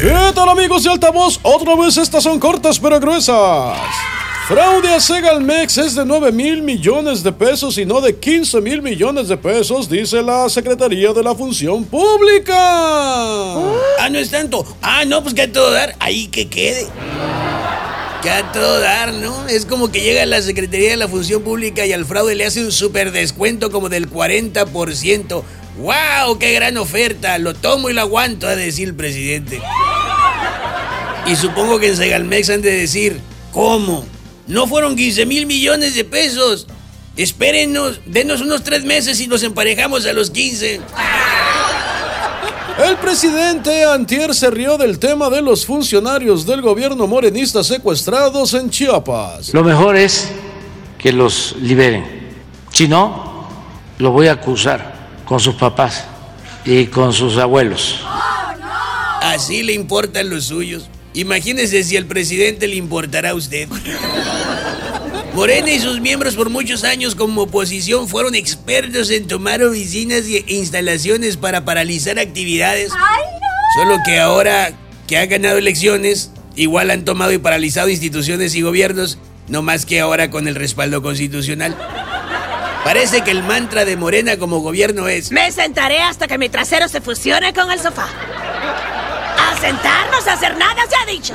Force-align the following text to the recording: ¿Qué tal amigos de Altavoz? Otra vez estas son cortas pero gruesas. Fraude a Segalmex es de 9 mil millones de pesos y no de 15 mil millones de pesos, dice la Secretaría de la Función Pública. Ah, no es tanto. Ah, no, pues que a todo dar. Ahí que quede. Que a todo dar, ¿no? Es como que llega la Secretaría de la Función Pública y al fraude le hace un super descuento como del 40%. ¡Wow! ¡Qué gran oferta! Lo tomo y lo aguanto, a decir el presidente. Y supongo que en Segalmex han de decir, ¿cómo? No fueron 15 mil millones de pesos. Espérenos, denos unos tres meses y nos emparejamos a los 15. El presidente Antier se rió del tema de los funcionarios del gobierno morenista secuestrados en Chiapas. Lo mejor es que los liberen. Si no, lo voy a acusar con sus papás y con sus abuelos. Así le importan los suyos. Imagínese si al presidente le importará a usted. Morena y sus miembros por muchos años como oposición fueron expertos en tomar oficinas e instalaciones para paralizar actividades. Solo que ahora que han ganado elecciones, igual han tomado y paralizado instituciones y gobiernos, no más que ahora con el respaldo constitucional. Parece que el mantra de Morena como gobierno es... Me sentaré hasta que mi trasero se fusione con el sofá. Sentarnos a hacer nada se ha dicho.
¿Qué 0.00 0.14
tal 0.32 0.48
amigos 0.48 0.84
de 0.84 0.90
Altavoz? 0.90 1.40
Otra 1.42 1.74
vez 1.74 1.96
estas 1.96 2.22
son 2.22 2.38
cortas 2.38 2.78
pero 2.78 3.00
gruesas. 3.00 3.76
Fraude 4.46 4.94
a 4.94 5.00
Segalmex 5.00 5.76
es 5.78 5.96
de 5.96 6.04
9 6.06 6.30
mil 6.30 6.62
millones 6.62 7.24
de 7.24 7.32
pesos 7.32 7.76
y 7.78 7.84
no 7.84 8.00
de 8.00 8.16
15 8.16 8.60
mil 8.60 8.80
millones 8.80 9.26
de 9.26 9.36
pesos, 9.36 9.90
dice 9.90 10.22
la 10.22 10.48
Secretaría 10.48 11.12
de 11.12 11.24
la 11.24 11.34
Función 11.34 11.84
Pública. 11.84 12.54
Ah, 12.54 14.08
no 14.08 14.20
es 14.20 14.30
tanto. 14.30 14.64
Ah, 14.82 15.04
no, 15.04 15.20
pues 15.20 15.34
que 15.34 15.42
a 15.42 15.52
todo 15.52 15.72
dar. 15.72 15.96
Ahí 15.98 16.28
que 16.28 16.48
quede. 16.48 16.86
Que 18.22 18.30
a 18.30 18.52
todo 18.52 18.78
dar, 18.78 19.12
¿no? 19.14 19.48
Es 19.48 19.66
como 19.66 19.90
que 19.90 20.00
llega 20.00 20.24
la 20.26 20.40
Secretaría 20.42 20.90
de 20.90 20.96
la 20.96 21.08
Función 21.08 21.42
Pública 21.42 21.84
y 21.84 21.92
al 21.92 22.04
fraude 22.04 22.36
le 22.36 22.46
hace 22.46 22.64
un 22.64 22.70
super 22.70 23.10
descuento 23.10 23.72
como 23.72 23.88
del 23.88 24.08
40%. 24.08 25.42
¡Wow! 25.78 26.38
¡Qué 26.38 26.52
gran 26.54 26.76
oferta! 26.76 27.38
Lo 27.38 27.54
tomo 27.54 27.90
y 27.90 27.92
lo 27.92 28.00
aguanto, 28.00 28.48
a 28.48 28.56
decir 28.56 28.88
el 28.88 28.94
presidente. 28.94 29.60
Y 31.28 31.36
supongo 31.36 31.78
que 31.78 31.88
en 31.88 31.96
Segalmex 31.96 32.48
han 32.48 32.62
de 32.62 32.72
decir, 32.72 33.20
¿cómo? 33.52 34.04
No 34.46 34.66
fueron 34.66 34.96
15 34.96 35.26
mil 35.26 35.44
millones 35.46 35.94
de 35.94 36.04
pesos. 36.04 36.66
Espérenos, 37.16 38.00
denos 38.06 38.40
unos 38.40 38.62
tres 38.64 38.84
meses 38.84 39.20
y 39.20 39.26
nos 39.26 39.42
emparejamos 39.42 40.06
a 40.06 40.14
los 40.14 40.30
15. 40.30 40.80
El 42.86 42.96
presidente 42.96 43.84
Antier 43.84 44.34
se 44.34 44.50
rió 44.50 44.78
del 44.78 44.98
tema 44.98 45.28
de 45.28 45.42
los 45.42 45.66
funcionarios 45.66 46.46
del 46.46 46.62
gobierno 46.62 47.06
morenista 47.06 47.62
secuestrados 47.62 48.54
en 48.54 48.70
Chiapas. 48.70 49.52
Lo 49.52 49.62
mejor 49.62 49.96
es 49.96 50.30
que 50.96 51.12
los 51.12 51.56
liberen. 51.60 52.30
Si 52.72 52.88
no, 52.88 53.48
lo 53.98 54.12
voy 54.12 54.28
a 54.28 54.32
acusar 54.32 55.10
con 55.26 55.40
sus 55.40 55.56
papás 55.56 56.04
y 56.64 56.86
con 56.86 57.12
sus 57.12 57.36
abuelos. 57.36 58.00
Así 59.20 59.62
le 59.62 59.74
importan 59.74 60.30
los 60.30 60.44
suyos. 60.44 60.88
Imagínese 61.14 61.82
si 61.84 61.96
al 61.96 62.06
presidente 62.06 62.68
le 62.68 62.76
importará 62.76 63.30
a 63.30 63.34
usted. 63.34 63.68
Morena 65.34 65.70
y 65.70 65.78
sus 65.78 66.00
miembros 66.00 66.34
por 66.34 66.50
muchos 66.50 66.84
años 66.84 67.14
como 67.14 67.42
oposición 67.42 68.08
fueron 68.08 68.34
expertos 68.34 69.10
en 69.10 69.26
tomar 69.26 69.62
oficinas 69.62 70.24
e 70.26 70.44
instalaciones 70.48 71.36
para 71.36 71.64
paralizar 71.64 72.18
actividades. 72.18 72.90
Solo 73.76 73.98
que 74.04 74.18
ahora 74.18 74.72
que 75.06 75.16
han 75.16 75.28
ganado 75.28 75.58
elecciones, 75.58 76.32
igual 76.56 76.90
han 76.90 77.04
tomado 77.04 77.32
y 77.32 77.38
paralizado 77.38 77.88
instituciones 77.88 78.54
y 78.54 78.62
gobiernos, 78.62 79.18
no 79.48 79.62
más 79.62 79.86
que 79.86 80.00
ahora 80.00 80.30
con 80.30 80.48
el 80.48 80.54
respaldo 80.54 81.02
constitucional. 81.02 81.76
Parece 82.84 83.22
que 83.22 83.30
el 83.30 83.42
mantra 83.42 83.84
de 83.84 83.96
Morena 83.96 84.38
como 84.38 84.60
gobierno 84.60 85.08
es... 85.08 85.30
Me 85.30 85.52
sentaré 85.52 86.00
hasta 86.00 86.26
que 86.26 86.38
mi 86.38 86.48
trasero 86.48 86.88
se 86.88 87.00
fusione 87.00 87.52
con 87.52 87.70
el 87.70 87.78
sofá. 87.78 88.08
Sentarnos 89.60 90.26
a 90.28 90.32
hacer 90.34 90.56
nada 90.56 90.82
se 90.88 90.96
ha 90.96 91.04
dicho. 91.06 91.34